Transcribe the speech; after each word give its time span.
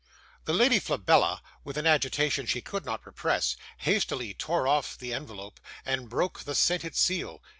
'The 0.45 0.53
Lady 0.53 0.79
Flabella, 0.79 1.43
with 1.63 1.77
an 1.77 1.85
agitation 1.85 2.47
she 2.47 2.59
could 2.59 2.83
not 2.83 3.05
repress, 3.05 3.55
hastily 3.81 4.33
tore 4.33 4.67
off 4.67 4.97
the 4.97 5.13
ENVELOPE 5.13 5.59
and 5.85 6.09
broke 6.09 6.39
the 6.39 6.55
scented 6.55 6.95
seal. 6.95 7.39